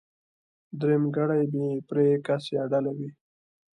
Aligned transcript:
درېمګړی 0.79 1.43
بې 1.53 1.67
پرې 1.87 2.07
کس 2.25 2.43
يا 2.55 2.63
ډله 2.71 2.91
وي. 2.97 3.09